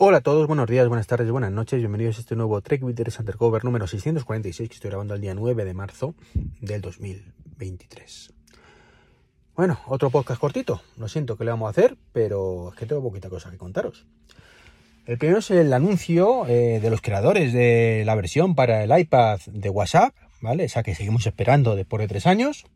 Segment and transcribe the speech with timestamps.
[0.00, 3.18] Hola a todos, buenos días, buenas tardes, buenas noches, bienvenidos a este nuevo Trek Witters
[3.18, 6.14] Undercover número 646 que estoy grabando el día 9 de marzo
[6.60, 8.32] del 2023.
[9.56, 13.02] Bueno, otro podcast cortito, lo siento que le vamos a hacer, pero es que tengo
[13.02, 14.06] poquita cosa que contaros.
[15.04, 19.40] El primero es el anuncio eh, de los creadores de la versión para el iPad
[19.46, 20.62] de WhatsApp, ¿vale?
[20.62, 22.66] Esa que seguimos esperando después de tres años.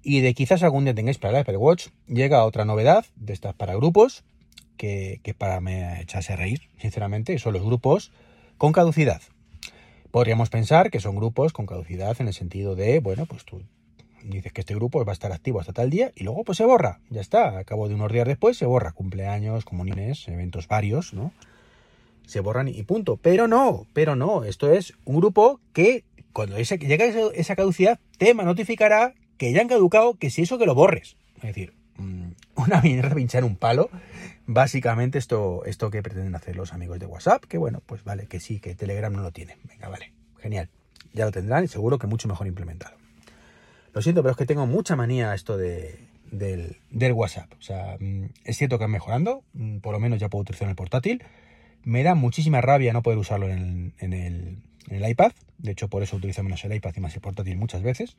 [0.00, 3.54] Y de quizás algún día tengáis para el Apple Watch, llega otra novedad de estas
[3.54, 4.22] para grupos,
[4.76, 8.12] que, para me echarse a reír, sinceramente, son los grupos
[8.58, 9.22] con caducidad.
[10.10, 13.62] Podríamos pensar que son grupos con caducidad en el sentido de, bueno, pues tú
[14.24, 16.64] dices que este grupo va a estar activo hasta tal día y luego pues se
[16.64, 21.12] borra, ya está, a cabo de unos días después se borra, cumpleaños, comuniones, eventos varios,
[21.12, 21.32] ¿no?
[22.26, 23.16] Se borran y punto.
[23.16, 29.14] Pero no, pero no, esto es un grupo que cuando llega esa caducidad te notificará
[29.38, 31.16] que ya han caducado, que si eso que lo borres.
[31.36, 33.90] Es decir, mm, una mierda pinchar un palo
[34.46, 38.40] Básicamente esto, esto que pretenden hacer los amigos de WhatsApp, que bueno, pues vale, que
[38.40, 39.56] sí, que Telegram no lo tiene.
[39.68, 40.68] Venga, vale, genial.
[41.12, 42.96] Ya lo tendrán y seguro que mucho mejor implementado.
[43.92, 47.52] Lo siento, pero es que tengo mucha manía esto de, del, WhatsApp.
[47.58, 50.74] O sea, mm, es cierto que mejorando, mm, por lo menos ya puedo utilizar el
[50.74, 51.22] portátil.
[51.84, 55.32] Me da muchísima rabia no poder usarlo en el, en el iPad.
[55.58, 58.16] De hecho, por eso utilizo menos el iPad y más el portátil muchas veces.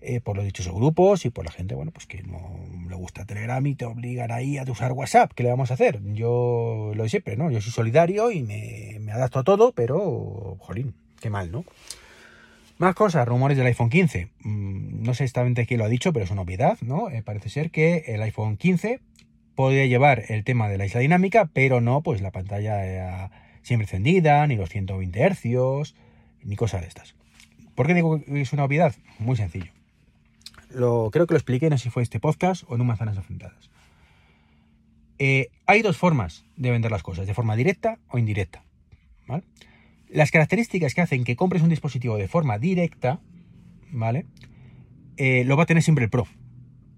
[0.00, 2.38] Eh, por los dichosos grupos y por la gente, bueno, pues que no
[2.88, 5.32] le gusta Telegram y te obligan ahí a usar WhatsApp.
[5.34, 6.00] ¿Qué le vamos a hacer?
[6.14, 7.50] Yo lo de siempre, ¿no?
[7.50, 11.64] Yo soy solidario y me, adapto a todo, pero, jolín, qué mal, ¿no?
[12.78, 14.28] Más cosas, rumores del iPhone 15.
[14.42, 17.10] Mm, no sé exactamente quién lo ha dicho, pero es una obviedad, ¿no?
[17.10, 19.00] Eh, parece ser que el iPhone 15
[19.56, 23.32] podría llevar el tema de la isla dinámica, pero no, pues la pantalla
[23.62, 25.94] siempre encendida, ni los 120 Hz,
[26.44, 27.16] ni cosas de estas.
[27.74, 28.94] ¿Por qué digo que es una obviedad?
[29.18, 29.77] Muy sencillo
[30.70, 33.16] lo, creo que lo expliqué, no sé si fue este podcast o en un Manzanas
[33.16, 33.70] Enfrentadas.
[35.18, 38.64] Eh, hay dos formas de vender las cosas, de forma directa o indirecta.
[40.10, 43.20] Las características que hacen que compres un dispositivo de forma directa,
[43.90, 44.24] ¿vale?
[45.18, 46.26] Eh, lo va a tener siempre el Pro,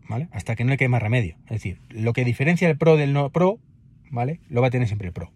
[0.09, 0.29] ¿vale?
[0.31, 1.37] Hasta que no le quede más remedio.
[1.47, 3.59] Es decir, lo que diferencia el Pro del no Pro,
[4.11, 4.39] ¿vale?
[4.49, 5.33] Lo va a tener siempre el Pro.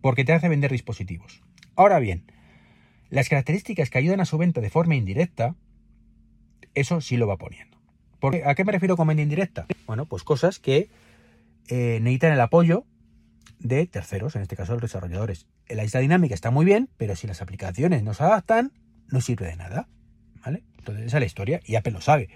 [0.00, 1.40] Porque te hace vender dispositivos.
[1.76, 2.24] Ahora bien,
[3.10, 5.54] las características que ayudan a su venta de forma indirecta
[6.74, 7.74] eso sí lo va poniendo.
[8.44, 9.66] ¿A qué me refiero con venta indirecta?
[9.86, 10.88] Bueno, pues cosas que
[11.68, 12.84] eh, necesitan el apoyo
[13.58, 15.46] de terceros, en este caso los desarrolladores.
[15.68, 18.72] La isla dinámica está muy bien, pero si las aplicaciones no se adaptan,
[19.08, 19.88] no sirve de nada.
[20.44, 20.62] ¿Vale?
[20.78, 22.28] Entonces esa es la historia y Apple lo sabe.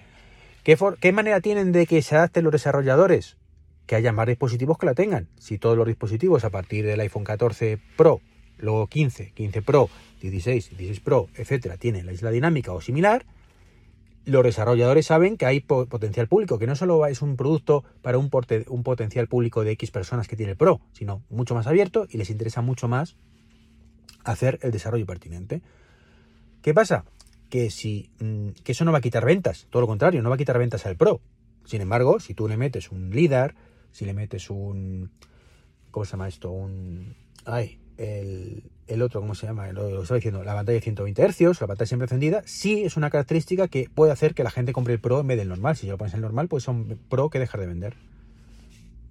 [0.62, 3.36] ¿Qué, ¿Qué manera tienen de que se adapten los desarrolladores?
[3.86, 5.28] Que haya más dispositivos que la tengan.
[5.38, 8.20] Si todos los dispositivos a partir del iPhone 14 Pro,
[8.58, 9.88] luego 15, 15 Pro,
[10.20, 13.24] 16, 16 Pro, etcétera, tienen la isla dinámica o similar,
[14.28, 18.28] los desarrolladores saben que hay potencial público, que no solo es un producto para un,
[18.28, 22.28] potencial público de X personas que tiene el Pro, sino mucho más abierto y les
[22.28, 23.16] interesa mucho más
[24.24, 25.62] hacer el desarrollo pertinente.
[26.60, 27.06] ¿Qué pasa?
[27.48, 30.34] Que, si, mm, que eso no va a quitar ventas, todo lo contrario, no va
[30.34, 31.22] a quitar ventas al Pro.
[31.64, 33.54] Sin embargo, si tú le metes un LIDAR,
[33.92, 35.10] si le metes un...
[35.90, 36.50] ¿Cómo se llama esto?
[36.50, 37.14] Un...
[37.46, 38.62] Ay, el,
[39.02, 39.70] otro, ¿cómo se llama?
[39.72, 43.10] Lo, estaba diciendo, la pantalla de 120 Hz, la pantalla siempre encendida, sí es una
[43.10, 45.76] característica que puede hacer que la gente compre el Pro en vez del normal.
[45.76, 47.94] Si lo pones en el normal, pues son Pro que dejar de vender.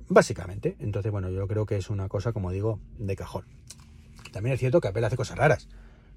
[0.10, 0.76] Básicamente.
[0.80, 3.46] Entonces, bueno, yo creo que es una cosa, como digo, de cajón.
[4.32, 5.68] También es cierto que Apple hace cosas raras.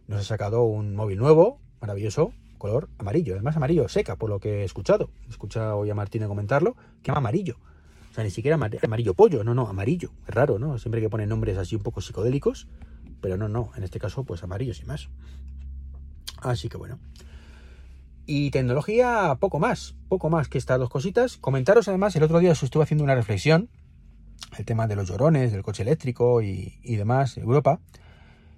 [0.07, 3.35] Nos ha sacado un móvil nuevo, maravilloso, color amarillo.
[3.35, 5.11] Además, amarillo seca, por lo que he escuchado.
[5.27, 7.57] He escuchado hoy a Martínez comentarlo, que llama amarillo.
[8.11, 10.11] O sea, ni siquiera amarillo pollo, no, no, amarillo.
[10.27, 10.79] Es raro, ¿no?
[10.79, 12.67] Siempre que ponen nombres así un poco psicodélicos,
[13.21, 15.09] pero no, no, en este caso pues amarillo sin más.
[16.43, 16.99] Así que bueno.
[18.27, 21.37] Y tecnología, poco más, poco más que estas dos cositas.
[21.37, 23.69] Comentaros además, el otro día os estuve haciendo una reflexión,
[24.57, 27.81] el tema de los llorones, del coche eléctrico y, demás, Europa,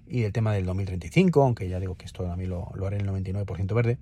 [0.06, 2.98] y el tema del 2035, aunque ya digo que esto a mí lo, lo haré
[2.98, 3.98] en el 99% verde.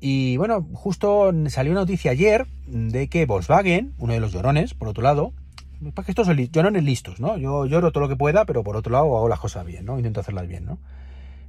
[0.00, 4.86] Y bueno, justo salió una noticia ayer de que Volkswagen, uno de los llorones, por
[4.86, 5.32] otro lado,
[5.94, 7.36] para que estos son llorones listos, ¿no?
[7.36, 9.96] Yo lloro todo lo que pueda, pero por otro lado hago las cosas bien, ¿no?
[9.96, 10.78] Intento hacerlas bien, ¿no?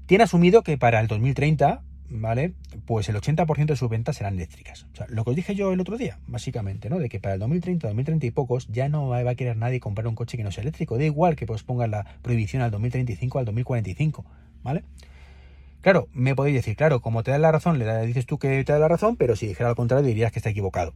[0.06, 2.54] Tiene asumido que para el 2030 ¿vale?
[2.86, 4.88] Pues el 80% de sus ventas serán eléctricas.
[5.08, 7.00] Lo que os dije yo el otro día, básicamente, ¿no?
[7.00, 10.08] De que para el 2030, 2030 y pocos ya no va a querer nadie comprar
[10.08, 10.98] un coche que no sea eléctrico.
[10.98, 14.26] Da igual que pues pongan la prohibición al 2035, al 2045,
[14.64, 14.84] ¿vale?
[15.82, 18.74] Claro, me podéis decir, claro, como te da la razón, le dices tú que te
[18.74, 20.94] da la razón, pero si dijera al contrario dirías que está equivocado.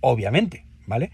[0.00, 1.12] Obviamente, ¿vale?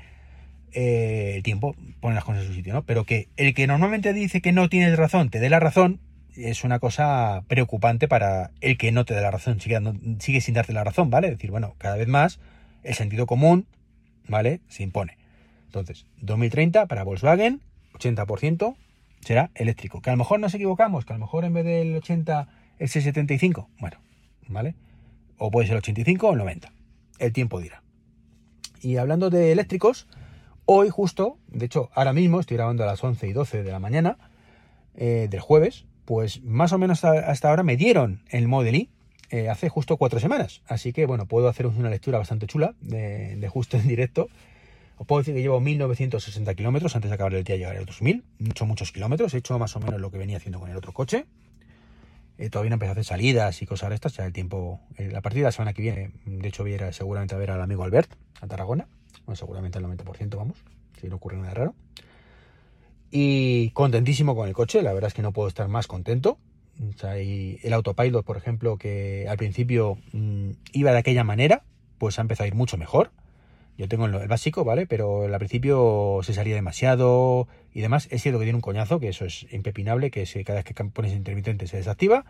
[0.75, 2.83] Eh, el tiempo pone las cosas en su sitio, ¿no?
[2.83, 6.01] Pero que el que normalmente dice que no tienes razón te dé la razón
[6.37, 10.73] es una cosa preocupante para el que no te dé la razón, sigue, sin darte
[10.73, 11.29] la razón, ¿vale?
[11.29, 12.41] Es decir, bueno, cada vez más
[12.83, 13.67] el sentido común,
[14.29, 14.61] ¿vale?
[14.69, 15.19] Se impone.
[15.67, 17.61] Entonces, 2030 para Volkswagen,
[17.99, 18.77] 80%
[19.21, 20.01] será eléctrico.
[20.01, 22.49] Que a lo mejor nos equivocamos, que a lo mejor en vez del 80
[22.79, 23.99] es 75, bueno,
[24.49, 24.75] ¿vale?
[25.39, 26.73] O puede ser 85 o 90.
[27.19, 27.83] El tiempo dirá.
[28.81, 30.09] Y hablando de eléctricos,
[30.64, 33.81] Hoy justo, de hecho ahora mismo estoy grabando a las 11 y 12 de la
[33.81, 34.17] mañana
[34.94, 38.91] eh, del jueves, pues más o menos hasta, ahora me dieron el Model I
[39.31, 40.62] eh, hace justo cuatro semanas.
[40.67, 44.29] Así que bueno, puedo haceros una lectura bastante chula de, justo en directo.
[44.99, 47.87] Os puedo decir que llevo 1960 kilómetros antes de acabar el día llegar a los
[47.87, 48.23] 2000.
[48.38, 50.76] He hecho muchos kilómetros, he hecho más o menos lo que venía haciendo con el
[50.76, 51.26] otro coche.
[52.38, 54.81] Eh, todavía no empecé a hacer salidas y cosas de estas, ya el tiempo,
[55.17, 57.50] a partir de la semana que viene, de hecho voy a ir seguramente a ver
[57.50, 58.87] al amigo Albert a Tarragona
[59.27, 60.59] bueno, seguramente el 90%, vamos,
[61.01, 61.75] si no ocurre nada raro.
[63.11, 66.39] Y contentísimo con el coche, la verdad es que no puedo estar más contento.
[66.81, 71.63] O el autopilot, por ejemplo, que al principio mm, iba de aquella manera,
[71.99, 73.13] pues ha empezado a ir mucho mejor.
[73.77, 74.87] Yo tengo el, básico, ¿vale?
[74.87, 78.09] Pero al principio se salía demasiado y demás.
[78.11, 80.75] Es cierto que tiene un coñazo, que eso es impepinable, que si cada vez que
[80.85, 82.25] pones intermitente se desactiva,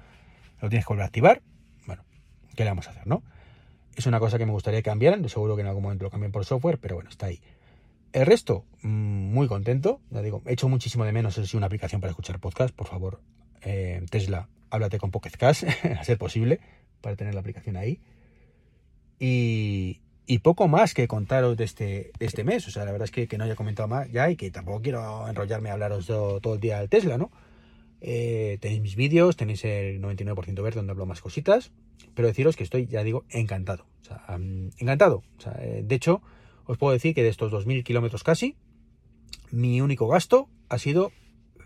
[0.61, 1.43] lo tienes que volver a activar.
[1.87, 2.03] Bueno,
[2.57, 3.23] ¿qué le vamos a hacer, no?
[3.97, 6.33] Es una cosa que me gustaría que cambiaran, seguro que en algún momento lo cambien
[6.33, 7.41] por software, pero bueno, está ahí.
[8.13, 10.01] El resto, mm, muy contento.
[10.11, 12.75] Ya digo, he hecho muchísimo de menos si una aplicación para escuchar podcast.
[12.75, 13.21] Por favor,
[13.63, 16.61] eh, Tesla, háblate con Pocket a ser posible,
[17.01, 18.01] para tener la aplicación ahí.
[19.19, 20.01] Y,
[20.43, 22.67] poco más que contaros de este, este mes.
[22.67, 25.29] O sea, la verdad es que, no haya comentado más ya y que tampoco quiero
[25.29, 27.31] enrollarme a hablaros todo, el día del Tesla, ¿no?
[28.05, 31.71] Eh, tenéis mis vídeos, tenéis el 99% verde donde hablo más cositas,
[32.15, 33.87] pero deciros que estoy, ya digo, encantado.
[34.79, 35.23] Encantado.
[35.61, 36.21] Eh, de hecho,
[36.65, 38.57] os puedo decir que de estos 2.000 kilómetros casi,
[39.53, 41.13] mi único gasto ha sido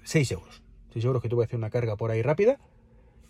[0.05, 0.63] 6 euros.
[0.93, 2.59] 6 euros que tuve que hacer una carga por ahí rápida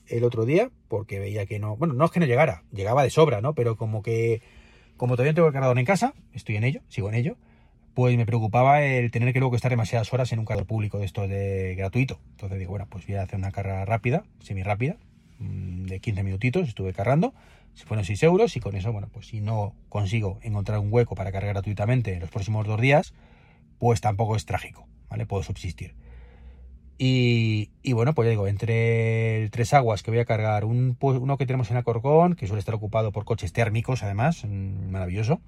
[0.08, 3.10] el otro día, porque veía que no, bueno, no es que no llegara, llegaba de
[3.10, 3.54] sobra, ¿no?
[3.54, 4.42] Pero como que,
[4.96, 7.36] como todavía no tengo el cargador en casa, estoy en ello, sigo en ello,
[7.96, 11.06] pues me preocupaba el tener que luego estar demasiadas horas en un cargador público de
[11.06, 12.20] esto de gratuito.
[12.32, 14.98] Entonces digo, bueno, pues voy a hacer una carga rápida, semi rápida,
[15.38, 17.32] mm, de 15 minutitos, estuve cargando,
[17.72, 21.14] se fueron 6 euros y con eso, bueno, pues si no consigo encontrar un hueco
[21.14, 23.14] para cargar gratuitamente en los próximos dos días,
[23.78, 25.24] pues tampoco es trágico, ¿vale?
[25.24, 25.94] Puedo subsistir.
[26.98, 31.18] Y, bueno, pues ya digo, entre el Tres Aguas que voy a cargar, un, pues,
[31.18, 35.40] uno que tenemos en Alcorcón, que suele estar ocupado por coches térmicos además, mm, maravilloso,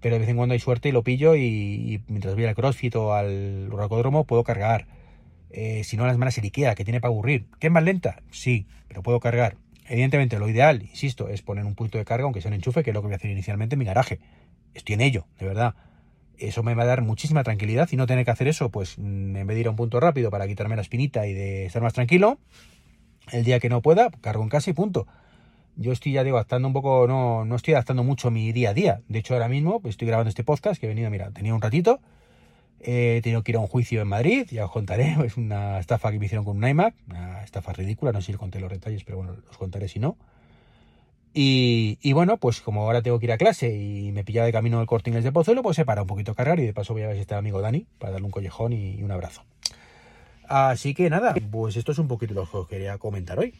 [0.00, 2.94] pero de vez en cuando hay suerte y lo pillo y, mientras voy al CrossFit
[2.96, 4.86] o al rocódromo puedo cargar.
[5.50, 7.46] Eh, si no, las malas el Ikea, que tiene para aburrir.
[7.58, 8.22] ¿Qué es más lenta?
[8.30, 9.56] Sí, pero puedo cargar.
[9.88, 12.90] Evidentemente, lo ideal, insisto, es poner un punto de carga, aunque sea un enchufe, que
[12.90, 14.20] es lo que voy a hacer inicialmente en mi garaje.
[14.74, 15.74] Estoy en ello, de verdad.
[16.36, 19.36] Eso me va a dar muchísima tranquilidad y no tener que hacer eso, pues mm,
[19.36, 21.82] en vez de ir a un punto rápido para quitarme la espinita y de estar
[21.82, 22.38] más tranquilo,
[23.32, 25.06] el día que no pueda, cargo en casa y punto
[25.78, 28.74] yo estoy, ya digo, adaptando un poco, no, no estoy adaptando mucho mi día a
[28.74, 29.00] día.
[29.08, 32.00] De hecho, ahora mismo estoy grabando este podcast que he venido, mira, tenía un ratito,
[32.80, 36.10] he tenido que ir a un juicio en Madrid, ya os contaré, es una estafa
[36.10, 38.70] que me hicieron con un iMac, una estafa ridícula, no sé si os conté los
[38.70, 40.16] detalles, pero bueno, os contaré si no.
[41.40, 44.80] Y, bueno, pues como ahora tengo que ir a clase y me pillaba de camino
[44.80, 46.94] el corte inglés de Pozuelo, pues he parado un poquito a cargar y de paso
[46.94, 49.44] voy a ver si está amigo Dani para darle un collejón y un abrazo.
[50.48, 53.54] Así que nada, pues esto es un poquito lo que os quería comentar hoy.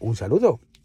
[0.00, 0.58] Un saludo